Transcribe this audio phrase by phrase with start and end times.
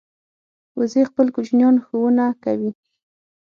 [0.79, 2.71] وزې خپل کوچنیان ښوونه کوي